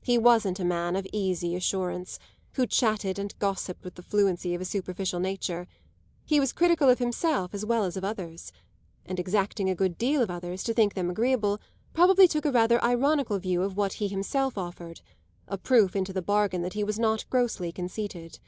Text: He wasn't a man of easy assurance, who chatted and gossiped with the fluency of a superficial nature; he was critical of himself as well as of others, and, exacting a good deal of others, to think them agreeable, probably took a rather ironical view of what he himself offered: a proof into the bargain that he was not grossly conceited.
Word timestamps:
He 0.00 0.16
wasn't 0.16 0.60
a 0.60 0.64
man 0.64 0.94
of 0.94 1.08
easy 1.12 1.56
assurance, 1.56 2.20
who 2.52 2.68
chatted 2.68 3.18
and 3.18 3.36
gossiped 3.40 3.82
with 3.82 3.96
the 3.96 4.02
fluency 4.04 4.54
of 4.54 4.60
a 4.60 4.64
superficial 4.64 5.18
nature; 5.18 5.66
he 6.24 6.38
was 6.38 6.52
critical 6.52 6.88
of 6.88 7.00
himself 7.00 7.52
as 7.52 7.66
well 7.66 7.82
as 7.82 7.96
of 7.96 8.04
others, 8.04 8.52
and, 9.04 9.18
exacting 9.18 9.68
a 9.68 9.74
good 9.74 9.98
deal 9.98 10.22
of 10.22 10.30
others, 10.30 10.62
to 10.62 10.72
think 10.72 10.94
them 10.94 11.10
agreeable, 11.10 11.58
probably 11.94 12.28
took 12.28 12.44
a 12.44 12.52
rather 12.52 12.80
ironical 12.84 13.40
view 13.40 13.64
of 13.64 13.76
what 13.76 13.94
he 13.94 14.06
himself 14.06 14.56
offered: 14.56 15.00
a 15.48 15.58
proof 15.58 15.96
into 15.96 16.12
the 16.12 16.22
bargain 16.22 16.62
that 16.62 16.74
he 16.74 16.84
was 16.84 16.96
not 17.00 17.28
grossly 17.28 17.72
conceited. 17.72 18.38